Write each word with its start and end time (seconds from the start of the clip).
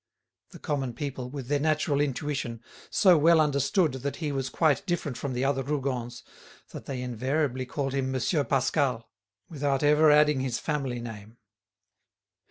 The 0.49 0.57
common 0.57 0.95
people, 0.95 1.29
with 1.29 1.45
their 1.47 1.59
natural 1.59 2.01
intuition, 2.01 2.63
so 2.89 3.19
well 3.19 3.39
understood 3.39 3.91
that 3.91 4.15
he 4.15 4.31
was 4.31 4.49
quite 4.49 4.83
different 4.87 5.15
from 5.15 5.33
the 5.33 5.45
other 5.45 5.61
Rougons, 5.61 6.23
that 6.71 6.85
they 6.87 7.03
invariably 7.03 7.67
called 7.67 7.93
him 7.93 8.09
Monsieur 8.11 8.43
Pascal, 8.43 9.07
without 9.47 9.83
ever 9.83 10.09
adding 10.09 10.39
his 10.39 10.57
family 10.57 10.99
name. 10.99 11.37